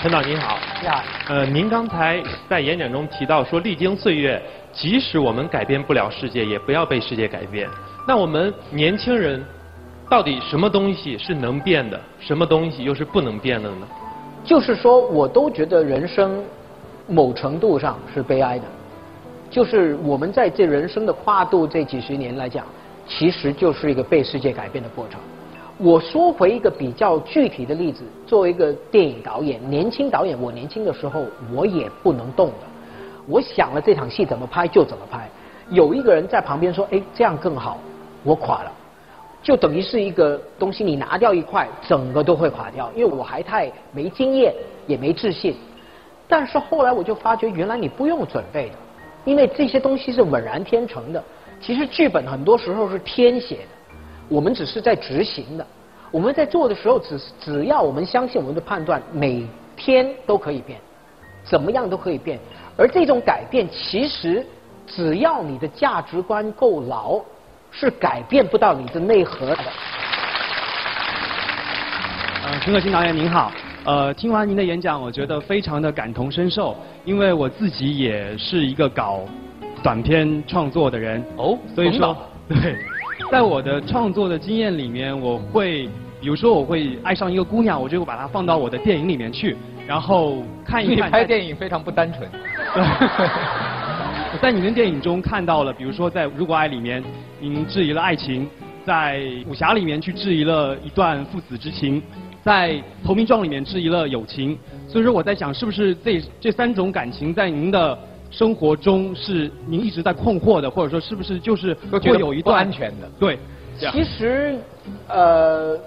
[0.00, 4.40] 陈导您好，呀，呃，您刚才在演讲中提到说，历经岁月，
[4.72, 7.68] 即使我们改变不了世界，也不要被世界改变。
[8.06, 9.44] 那我们年轻人。
[10.12, 13.88] 到底什么东西是能变的，什么东西又是不能变的呢？
[14.44, 16.44] 就是说，我都觉得人生
[17.06, 18.64] 某程度上是悲哀的。
[19.48, 22.66] 就是我们在这人生的跨度这几十年来讲，
[23.08, 25.18] 其实就是一个被世界改变的过程。
[25.78, 32.66] 我说回一个比较具体的例子，作为一个电影导演，年轻导演，我年轻的时候我也不能动的。
[33.26, 35.26] 我想了这场戏怎么拍就怎么拍，
[35.70, 37.78] 有一个人在旁边说：“哎，这样更好。”
[38.22, 38.70] 我垮了。
[39.42, 42.90] 就等于是一个东西，你拿掉一块，整个都会垮掉。
[42.94, 44.54] 因为我还太没经验，
[44.86, 45.56] 也没自信。
[46.28, 48.76] 但是后来我就发觉，原来你不用准备的，
[49.24, 51.22] 因为这些东西是稳然天成的。
[51.60, 53.94] 其实剧本很多时候是天写的，
[54.28, 55.66] 我们只是在执行的。
[56.12, 60.78] 我们在做的时候，只只要我们相信我们的判断，每天都可以变，
[61.42, 62.38] 怎么样都可以变。
[62.76, 64.46] 而这种改变，其实
[64.86, 67.20] 只要你的价值观够牢。
[67.72, 69.58] 是改变不到你的内核的。
[72.44, 73.50] 呃，陈可辛导演您好，
[73.84, 79.20] 呃，听完您的演讲，我觉得非常的感同身受，因为我自己也是一个搞
[79.82, 81.24] 短片创作的人。
[81.36, 82.16] 哦，所以说，
[82.48, 82.76] 对，
[83.30, 85.88] 在我的创作的经验里面，我会，
[86.20, 89.56] 比如说我会爱上一个姑娘，我就会把她放到我的电影里面去，
[89.86, 91.10] 然后看一看。
[91.10, 92.28] 拍电影非常不单纯。
[94.42, 97.00] 我在你的电影中看到了，比如说在《如果爱》里面，
[97.38, 98.44] 您质疑了爱情；
[98.84, 102.02] 在《武侠》里面去质疑了一段父子之情；
[102.42, 102.72] 在
[103.04, 104.58] 《投名状》里面质疑了友情。
[104.88, 107.96] 所以说我在想，是不是这这三种感情在您的
[108.32, 113.08] 生活中是您一直在困惑的，或者说是不是就是会有一段安全的？
[113.20, 113.38] 对。
[113.78, 114.58] 其实，
[115.06, 115.78] 呃，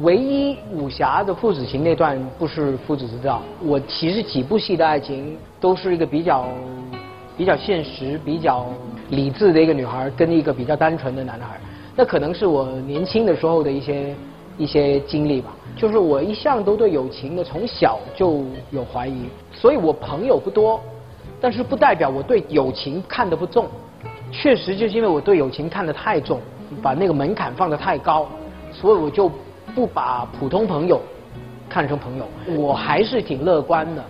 [0.00, 3.42] 唯一武侠的父子情那段不是父子之道。
[3.62, 6.48] 我其实几部戏的爱情都是一个比较。
[7.36, 8.66] 比较现实、比较
[9.10, 11.60] 理智的一个女孩，跟一个比较单纯的男孩，
[11.96, 14.14] 那可能是我年轻的时候的一些
[14.56, 15.54] 一些经历吧。
[15.76, 20.80] 就是我一向都对友情的从小就有怀疑，所以我朋友不多，
[21.40, 23.66] 但是不代表我对友情看得不重。
[24.30, 26.40] 确实就是因为我对友情看得太重，
[26.80, 28.28] 把那个门槛放得太高，
[28.72, 29.30] 所以我就
[29.74, 31.00] 不把普通朋友
[31.68, 32.28] 看成朋友。
[32.56, 34.04] 我还是挺乐观的。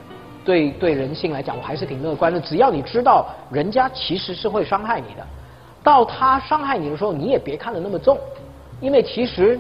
[0.45, 2.39] 对对人性来讲，我还是挺乐观的。
[2.39, 5.27] 只要你知道人家其实是会伤害你的，
[5.83, 8.19] 到他伤害你的时候，你也别看得那么重，
[8.81, 9.59] 因为其实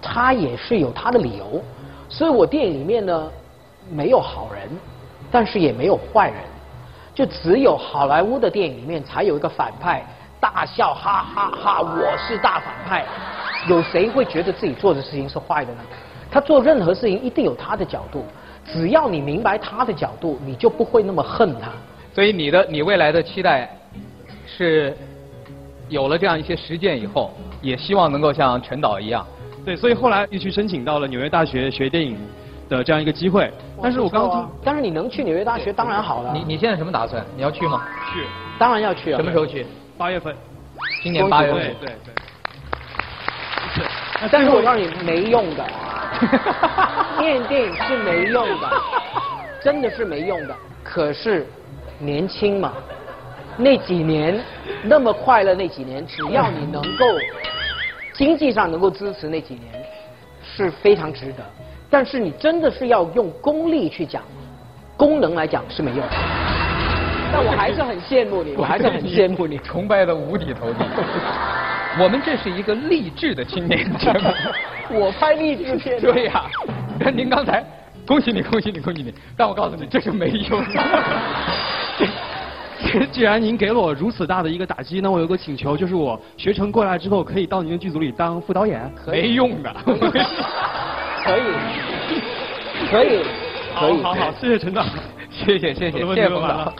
[0.00, 1.62] 他也是有他的理由。
[2.08, 3.30] 所以我电影里面呢，
[3.90, 4.68] 没有好人，
[5.30, 6.38] 但是也没有坏人，
[7.14, 10.02] 就只有好莱坞的电影里面才有一个反派，
[10.40, 13.04] 大笑哈哈哈，我是大反派。
[13.68, 15.80] 有谁会觉得自己做的事情是坏的呢？
[16.30, 18.24] 他做任何事情一定有他的角度。
[18.64, 21.70] 只要你明白他的角度，你就不会那么恨他。
[22.14, 23.68] 所以你的你未来的期待
[24.46, 24.96] 是
[25.88, 29.26] 有了这样一些实践以后，也希望能够像陈导一样。
[29.64, 32.18] 对，所以后来又去申请到了纽约大学学电影
[32.68, 33.50] 的这样一个机会。
[33.82, 36.32] 但是我刚刚听，但是你能去纽约大学当然好了。
[36.34, 37.24] 你你现在什么打算？
[37.36, 37.82] 你要去吗？
[38.12, 38.26] 去，
[38.58, 39.16] 当然要去啊。
[39.16, 39.64] 什么时候去？
[39.96, 40.34] 八月份。
[41.02, 41.62] 今年八月份。
[41.62, 42.14] 对对对。
[44.30, 45.64] 但是我告诉你，没用的。
[47.20, 48.70] 念 电影是没用的，
[49.62, 50.54] 真的是没用的。
[50.82, 51.46] 可是
[51.98, 52.72] 年轻嘛，
[53.56, 54.40] 那几年
[54.82, 57.06] 那么快乐，那几年只要你能够
[58.12, 59.72] 经济上能够支持，那几年
[60.42, 61.44] 是非常值得。
[61.90, 64.22] 但是你真的是要用功力去讲，
[64.96, 66.16] 功能来讲是没用的。
[67.34, 70.84] 但我还是很羡慕你，我还是很羡慕你，崇拜的五体投地。
[72.00, 74.30] 我们这是一个励志的青年节目，
[74.98, 76.00] 我拍励志片。
[76.00, 76.44] 对呀，
[76.98, 77.62] 那您刚才，
[78.06, 79.12] 恭喜你，恭喜你，恭喜你！
[79.36, 80.82] 但我告诉你，这是没用 的。
[83.12, 88.90] 既然您给了我如此大的一个打击，那我有个请求，就是我学成过来之后，可以到您的剧组里当副导演。
[89.06, 89.72] 没用的。
[89.84, 89.94] 可
[91.38, 91.42] 以，
[92.90, 93.22] 可以，可以。
[93.74, 94.84] 好好好，谢谢陈导，
[95.30, 96.72] 谢谢谢谢谢谢冯导。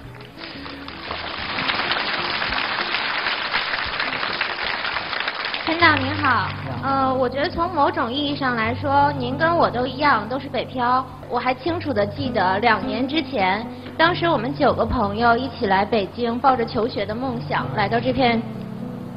[5.72, 6.50] 陈导您好，
[6.82, 11.02] 呃，我觉得从某种意义上来说，您跟我都一样，都是北漂。
[11.30, 18.42] 我还清楚的记得两年之前，当时我们九个朋友一起来北京，抱着求学的梦想来到这片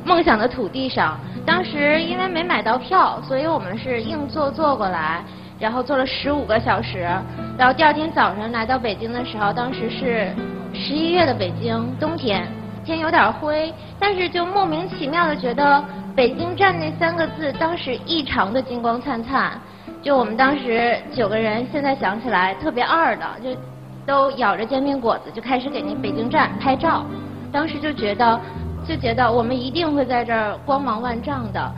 [0.06, 1.20] 梦想的土地上。
[1.46, 5.22] 当时因为没买到票，所以我们是硬座坐过来，
[5.60, 7.00] 然后坐了十五个小时。
[7.58, 10.34] 然后第二天早上来到北京的时候，当时是
[10.74, 12.48] 十一月的北京，冬天，
[12.86, 15.84] 天有点灰，但是就莫名其妙的觉得。
[16.16, 19.60] 北京站那三个字，当时异常的金光灿灿。
[20.02, 23.60] 就我们当时九个人，现在想起来特别二的，就
[24.06, 27.06] 都咬着煎饼果子就开始给那北京站拍照。
[27.52, 28.40] 当时就觉得，
[28.88, 31.72] 就觉得我们一定会在这儿光芒万丈的。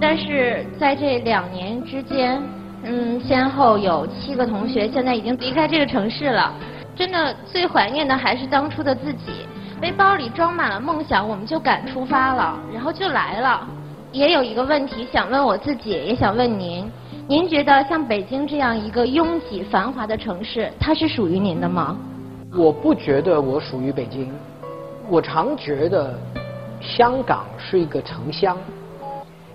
[0.00, 2.40] 但是在这两年之间，
[2.82, 6.50] 嗯，先后有七个同学现在已经离开这个城市了。
[6.94, 9.46] 真的最怀念的还是当初的自己。
[9.78, 13.68] 背包里装满了梦想，我们就敢出发了，然后就来了。
[14.10, 16.90] 也有一个问题想问我自己，也想问您：
[17.28, 21.94] 您觉得像北京这样一个拥挤繁华的城市，它是属于您的吗？
[22.56, 24.32] 我不觉得我属于北京，
[25.10, 26.18] 我常觉得
[26.80, 28.56] 香港是一个城乡，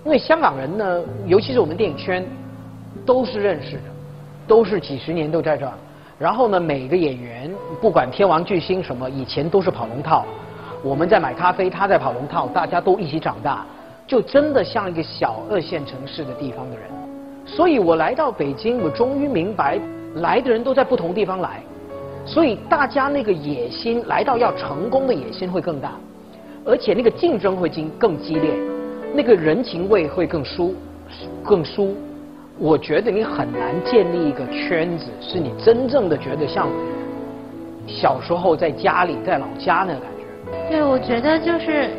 [0.04, 2.24] 因为香港人呢，尤其是我们电影圈，
[3.04, 3.82] 都是认识的，
[4.46, 5.72] 都是几十年都在这儿。
[6.22, 10.24] 然后呢，每个演员不管天王巨星什么，以前都是跑龙套。
[10.80, 13.66] 我们在买咖啡，他在跑龙套，大家都一起长大，
[14.06, 16.84] 就真的像一个小二线城市的地方的人。
[17.44, 19.80] 所以我来到北京，我终于明白，
[20.14, 21.60] 来的人都在不同地方来，
[22.24, 25.90] 所以大家那个野心，来到要成功的野心会更大，
[26.64, 28.54] 而且那个竞争会更更激烈，
[29.12, 30.72] 那个人情味会更疏，
[31.42, 31.96] 更疏。
[32.62, 36.68] 我觉得你很难建立一个圈子，是你真正的觉得像
[37.88, 40.22] 小时候在家里在老家那个感觉。
[40.70, 41.90] 对，我觉得就是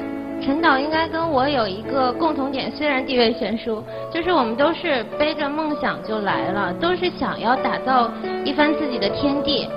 [0.42, 8.10] 陈导应该跟我有一个共同点，虽然地位悬殊，就是我们都是背着梦想就来了，都是想要打造
[8.46, 9.68] 一番自己的天地。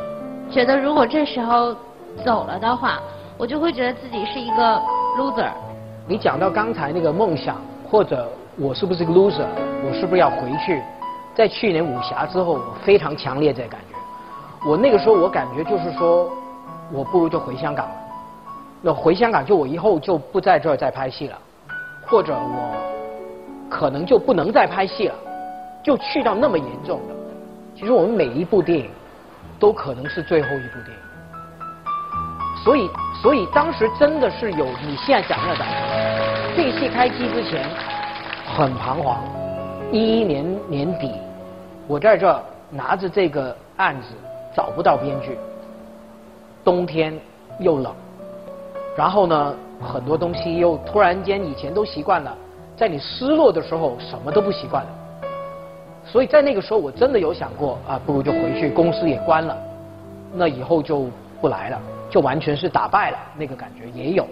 [0.49, 1.75] 觉得如果这时候
[2.25, 3.01] 走了的话，
[3.37, 4.81] 我就会觉得自己是一个
[5.19, 5.51] loser。
[6.07, 7.57] 你讲到刚才那个梦想
[7.91, 8.29] 或者。
[8.59, 9.47] 我是不是个 loser？
[9.85, 10.83] 我是不是要回去？
[11.35, 13.97] 在去年武侠之后，我非常强烈这感觉。
[14.67, 16.31] 我那个时候我感觉就是说，
[16.91, 17.95] 我不如就回香港了。
[18.81, 21.39] 那回香港就我以后就不在这儿再拍戏了，
[22.07, 22.75] 或者我
[23.69, 25.15] 可能就不能再拍戏了，
[25.85, 27.15] 就去到那么严重的。
[27.75, 28.89] 其实我们每一部电影
[29.61, 32.65] 都可能是最后一部电影。
[32.65, 32.89] 所以，
[33.21, 36.57] 所以当时真的是有你现在讲那感觉。
[36.57, 37.69] 这戏开机之前。
[38.57, 39.19] 很彷徨。
[39.93, 41.13] 一一年年底，
[41.87, 44.15] 我在这拿着这个案子，
[44.57, 45.37] 找不到编剧。
[46.65, 47.13] 冬天
[47.61, 47.95] 又冷，
[48.97, 52.35] 然后呢，很多东西又突然间以前都习惯了，
[52.79, 54.91] 在你失落的时候，什么都不习惯了。
[56.07, 59.55] 所以在那个时候，我真的有想过啊，不如就回去，公司也关了，
[60.33, 61.11] 那以后就
[61.43, 61.79] 不来了，
[62.09, 64.27] 就完全是打败了，那个感觉也有。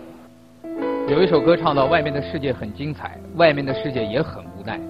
[1.07, 4.81] 有一首歌唱到：外面的世界很精彩，外面的世界也很无奈。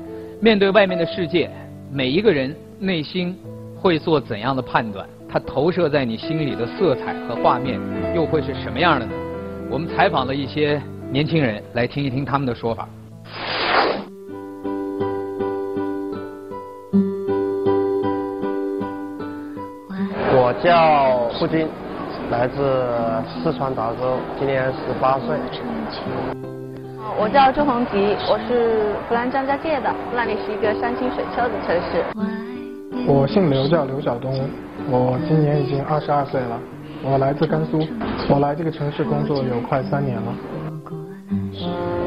[0.41, 1.51] 面对外面的世界，
[1.91, 3.37] 每一个人内心
[3.75, 5.05] 会做怎样的判断？
[5.29, 7.81] 它投射在你心里的色彩和画面
[8.15, 9.12] 又会是什么样的呢？
[9.69, 12.89] 我们采访了一些年轻人，来听一听他们的说法。
[20.37, 21.67] 我叫付军。
[22.31, 22.57] 来自
[23.43, 25.37] 四川达州，今年十八岁。
[27.18, 32.03] 我叫周红吉，我是湖南张家界的，那里是一个山清水秀的城市。
[33.07, 34.33] 我姓刘，叫刘晓东，
[34.91, 36.59] 我今年已经二十二岁了，
[37.03, 37.87] 我来自甘肃，
[38.31, 40.33] 我来这个城市工作有快三年了。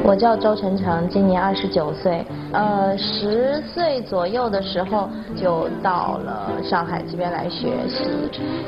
[0.04, 8.04] 我叫周晨晨，今年二十九岁，呃，十岁左右的时候就到了上海这边来学习，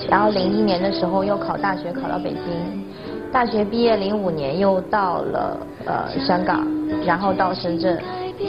[0.08, 2.84] 然后零一年的时候又考大学考到北京，
[3.32, 5.56] 大学毕业零五年又到了
[5.86, 6.66] 呃香港，
[7.06, 7.98] 然后到深圳，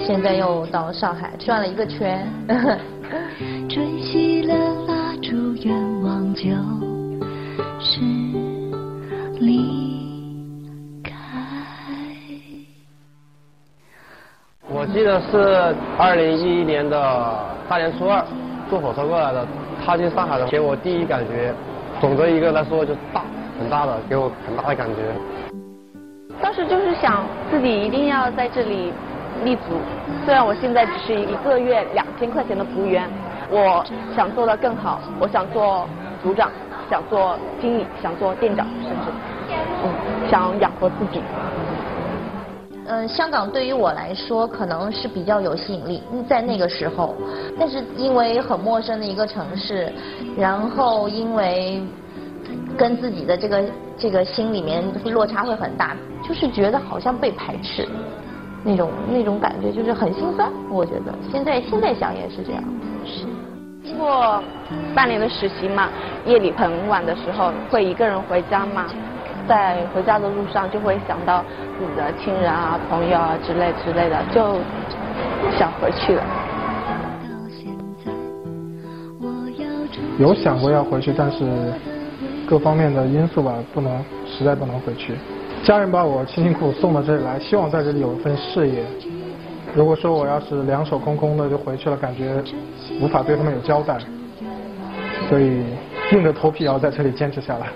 [0.06, 2.28] 现在又到上海，转了一个圈。
[15.02, 16.96] 记得是二零一一年的
[17.68, 18.24] 大年初二，
[18.70, 19.44] 坐火车过来的。
[19.84, 21.52] 踏进上海的，给我第一感觉，
[22.00, 23.24] 总的一个来说就大，
[23.60, 25.02] 很大的，给我很大的感觉。
[26.40, 28.94] 当时就是想自己一定要在这里
[29.44, 29.82] 立足，
[30.24, 33.10] 虽然我现在只是一个月两千块钱的服务员。
[33.50, 33.84] 我
[34.16, 35.88] 想做的更好，我想做
[36.22, 36.52] 组长，
[36.92, 39.12] 想做经理，想做店长，甚至，
[39.84, 41.24] 嗯，想养活自己。
[42.88, 47.16] 嗯，香港对于我来说可能是比较有吸引力，在那个时候，
[47.60, 49.92] 但是因为很陌生的一个城市，
[50.36, 51.82] 然后因为
[52.78, 53.64] 跟自己的这个
[53.98, 55.96] 这个心里面落差会很大，
[56.28, 57.88] 就是觉得好像被排斥，
[58.64, 60.52] 那种那种感觉就是很心酸。
[60.70, 62.64] 我觉得现在现在想也是这样。
[63.06, 63.26] 是。
[63.84, 64.42] 经过
[64.96, 65.90] 半年的实习嘛，
[66.26, 68.86] 夜里很晚的时候会一个人回家嘛，
[69.48, 71.44] 在回家的路上就会想到
[71.80, 74.60] 自己的亲人啊、朋友啊之类之类的，就
[75.58, 76.24] 想回去了。
[80.20, 81.74] 有想过要回去，但是
[82.48, 85.16] 各方面的因素吧，不能，实在不能回去。
[85.64, 88.84] 家人把我辛辛苦苦送到这里来，希望在这里有一份事业。
[89.74, 92.44] 如果说我要是两手空空的就回去了，感觉
[93.00, 93.98] 无法对他们有交代，
[95.30, 95.64] 所以
[96.12, 97.68] 硬着头皮也要在这里坚持下来。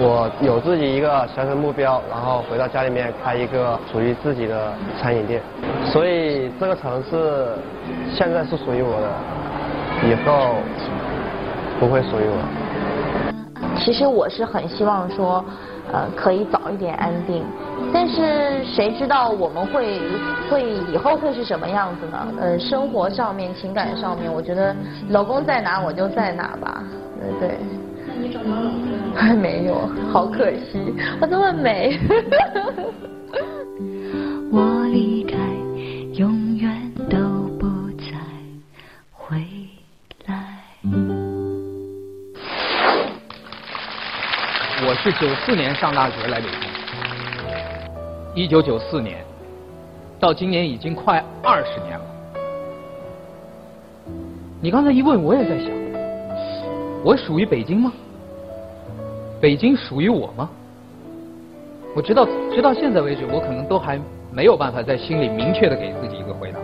[0.00, 5.42] 我有自己一个小小的目标，然后回到家里面开一个属于自己的餐饮店。
[5.84, 7.48] 所以这个城市
[8.14, 10.54] 现在是属于我的，以后
[11.80, 12.38] 不会属于我。
[13.80, 15.44] 其实我是很希望说。
[15.90, 17.42] 呃，可以早一点安定，
[17.94, 19.98] 但是谁知道我们会
[20.50, 22.28] 会以后会是什么样子呢？
[22.38, 24.76] 呃，生活上面、情感上面，我觉得
[25.08, 26.84] 老公在哪我就在哪吧，
[27.40, 27.58] 对对。
[28.20, 28.98] 你找到老公了？
[29.14, 31.98] 还没有，好可惜，我那么美。
[34.50, 35.36] 我离开，
[36.14, 37.16] 永远都
[37.58, 38.14] 不再
[39.12, 39.36] 回
[40.26, 40.34] 来。
[44.86, 46.58] 我是九四年上大学来北京，
[48.34, 49.22] 一九九四年
[50.18, 52.04] 到今年已经快二十年了。
[54.60, 55.68] 你刚才一问，我也在想，
[57.04, 57.92] 我属于北京吗？
[59.40, 60.48] 北京属于我吗？
[61.94, 64.00] 我直到直到现在为止，我可能都还
[64.32, 66.58] 没有办法在心里明确的给自己一个回答，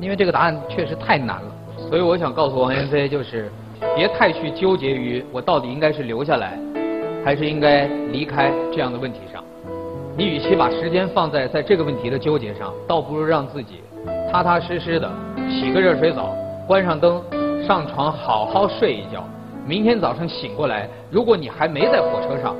[0.00, 1.52] 因为这个答案确实太难了。
[1.88, 3.50] 所以我想告诉王彦飞，就是
[3.94, 6.58] 别太去纠结于我到底应该是留下来。
[7.22, 9.44] 还是应该离开这样的问题上。
[10.16, 13.82] 你与其把时间放在在这个问题的纠结上，倒不如让自己
[14.32, 15.06] 踏踏实实的
[15.50, 16.34] 洗个热水澡，
[16.66, 17.22] 关上灯，
[17.62, 19.22] 上床好好睡一觉。
[19.66, 22.56] 明天早上醒过来，如果你还没在火车上，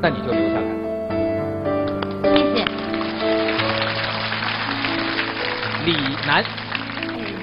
[0.00, 0.62] 那你就留下来。
[2.34, 2.64] 谢谢。
[5.84, 5.92] 李
[6.26, 6.42] 楠。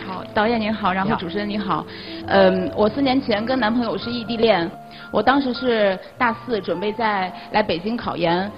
[0.07, 1.86] 好，导演您好，然后主持人您好。
[2.27, 4.69] 嗯，我四年前跟男朋友是异地恋。
[5.11, 8.49] 我当时是大四，准备在来北京考研。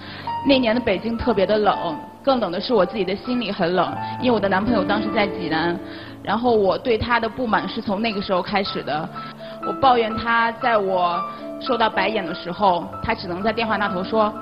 [0.47, 5.77] 那年的北京特别的冷，更冷的是我自己的心里很冷，因为我的男朋友当时在济南。
[6.21, 9.09] 然后我对他的不满是从那个时候开始的。
[9.65, 11.21] 我抱怨他在我
[11.59, 14.33] 受到白眼的时候，他只能在电话那头说：“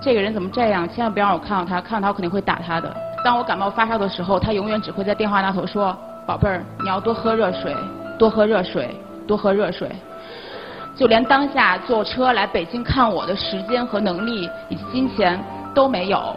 [0.00, 0.88] 这个人怎么这样？
[0.88, 5.96] 千万不要让我看到他，看到他我肯定会打他的。”当我感冒发烧的时候，他永远只会在电话那头说
[6.26, 7.74] ：“宝贝儿，你要多喝热水，
[8.18, 8.94] 多喝热水，
[9.26, 9.90] 多喝热水。”
[10.96, 15.38] 就连当下坐车来北京看我的时间和能力以及金钱
[15.74, 16.34] 都没有，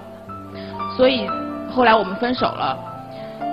[0.97, 1.29] 所以
[1.73, 2.77] 后来我们分手了。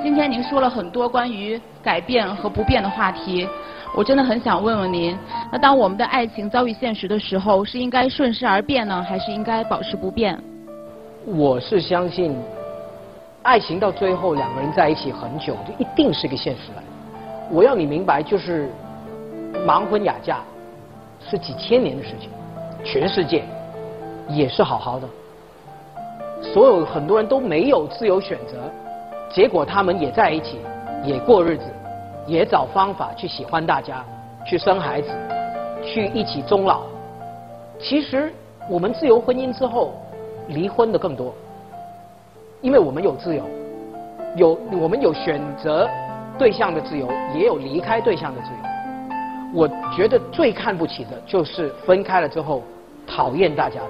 [0.03, 3.49] 今天您说了很多关于改变和不变的话题，
[3.95, 5.17] 我真的很想问问您：
[5.51, 10.39] 那当我们的爱情遭遇现实的时候，是应该顺势而变呢，还是应该保持不变？
[11.25, 12.37] 我是相信，
[13.43, 16.83] 爱情到最后两个人在一起很久，就一定是个现实来。
[17.51, 18.69] 我要你明白，就是
[19.67, 20.39] 盲婚哑嫁。
[21.29, 22.31] 是几千年的事情，
[22.85, 23.43] 全世界
[24.29, 25.09] 也是好好的，
[26.41, 28.71] 所有很多人都没有自由选择，
[29.29, 30.59] 结果他们也在一起，
[31.03, 31.65] 也过日子，
[32.27, 34.05] 也找方法去喜欢大家，
[34.47, 35.11] 去生孩子，
[35.83, 36.83] 去一起终老。
[37.79, 38.33] 其实
[38.69, 39.95] 我们自由婚姻之后，
[40.49, 41.35] 离婚的更多，
[42.61, 43.45] 因为我们有自由，
[44.37, 45.89] 有我们有选择
[46.39, 48.57] 对象的自由，也有离开对象的自由。
[49.55, 52.63] 我觉得最看不起的就是分开了之后
[53.07, 53.81] 讨厌大家，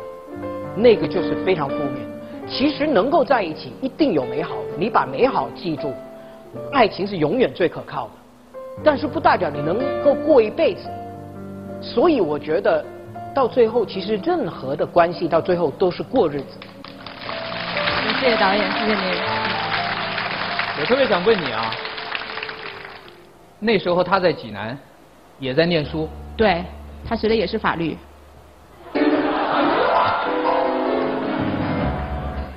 [0.76, 2.06] 那个就是非常负面。
[2.48, 5.92] 其实能够在一起，一定有美好的，你把美好记住，
[6.72, 8.10] 爱情是永远最可靠的。
[8.84, 10.88] 但是不代表你能够过一辈子。
[11.80, 12.84] 所以我觉得，
[13.34, 16.58] 到最后其实任何的关系到最后都是过日子。
[18.20, 19.02] 谢谢导演，谢谢您。
[20.78, 21.70] 我特别想问你啊，
[23.58, 24.78] 那时候他在济南，
[25.38, 26.08] 也在念书。
[26.36, 26.64] 对，
[27.08, 27.96] 他学的也是法律。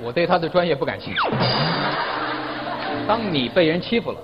[0.02, 1.20] 我对他的专业不感兴趣。
[3.06, 4.18] 当你被人欺负了，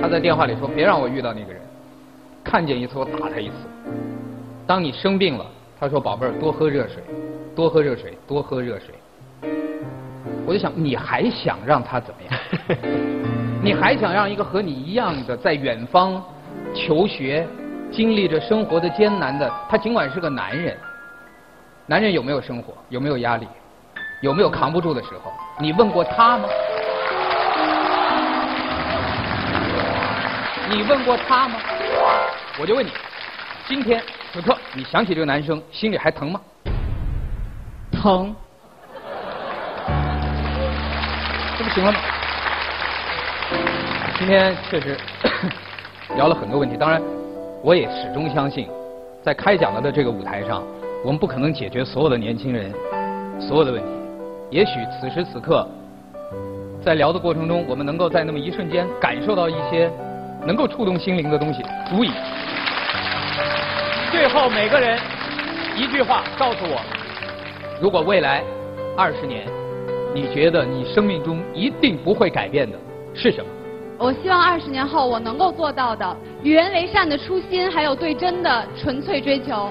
[0.00, 1.60] 他在电话里说：“别让我遇到那个人，
[2.44, 3.54] 看见一次我打他一次。”
[4.66, 5.46] 当你生病了，
[5.78, 7.02] 他说：“宝贝儿，多喝热水，
[7.56, 8.94] 多喝热水，多喝热水。”
[10.46, 12.78] 我就想，你还想让他怎么样？
[13.62, 16.22] 你还想让一个和你一样的在远方
[16.74, 17.46] 求学、
[17.90, 20.76] 经历着生活的艰难的他，尽管是个男人，
[21.86, 22.72] 男人有没有生活？
[22.88, 23.46] 有没有压力？
[24.22, 25.32] 有没有扛不住的时候？
[25.60, 26.48] 你问过他吗？
[30.70, 31.58] 你问过他吗？
[32.60, 32.90] 我就问你，
[33.66, 36.38] 今天此刻你想起这个男生，心里还疼吗？
[37.90, 38.34] 疼。
[41.56, 41.98] 这不行了吗？
[44.18, 44.94] 今天确实
[46.16, 47.00] 聊了很多问题，当然，
[47.62, 48.68] 我也始终相信，
[49.22, 50.62] 在开讲了的这个舞台上，
[51.02, 52.70] 我们不可能解决所有的年轻人
[53.40, 53.88] 所有的问题。
[54.50, 55.66] 也许此时此刻，
[56.84, 59.90] 在聊的过程中，我们能够在那么一瞬间感受到一些
[60.46, 62.10] 能够触动心灵的东西，足以。
[64.10, 64.98] 最后，每个人
[65.76, 66.80] 一句话告诉我：
[67.80, 68.42] 如果未来
[68.96, 69.46] 二十年，
[70.14, 72.76] 你觉得你生命中一定不会改变的
[73.14, 73.50] 是什么？
[73.98, 79.70] 我希望二十年后我能够做到的，与人为善的初心，还有对真的纯粹追求。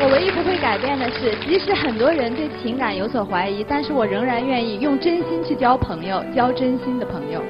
[0.00, 7.40] 我唯一不会改变的是，即使很多人对情感有所怀疑，但是我仍然愿意用真心去交朋友，交真心的朋友。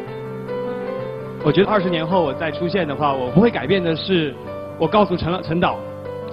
[1.43, 4.35] 我觉得二十年后我再出现的话，我不会改变的是，
[4.79, 5.77] 我告诉陈老陈导，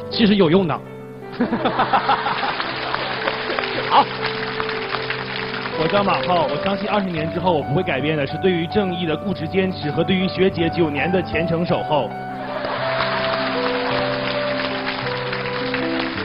[0.09, 0.80] 其实有用的。
[3.89, 4.05] 好，
[5.82, 12.09] 我叫马浩，我相信二十年之后我不会改变的是对于正义的固执坚持和对于学姐九年的虔诚守候。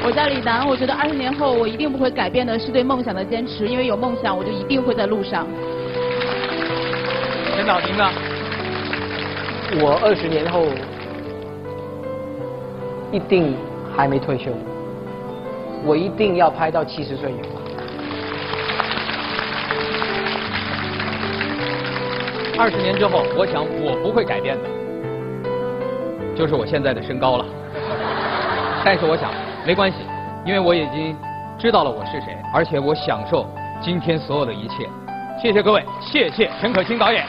[0.07, 5.45] 我叫李楠，我觉得二十年后我一定不会改变的是对梦想的坚持，因为有梦想，我就一定会在路上。
[7.57, 8.09] 陈导，您呢？
[9.81, 10.67] 我二十年后
[13.11, 13.57] 一定
[13.97, 14.53] 还没退休，
[15.85, 17.49] 我一定要拍到七十岁以后。
[22.57, 24.69] 二十年之后，我想我不会改变的，
[26.37, 27.45] 就是我现在的身高了。
[28.87, 29.33] 但是我想。
[29.67, 29.99] 没关系，
[30.45, 31.17] 因为我已经
[31.59, 33.45] 知道了我是谁，而且我享受
[33.81, 34.89] 今天所有的一切。
[35.43, 37.27] 谢谢各位，谢谢陈可辛导演。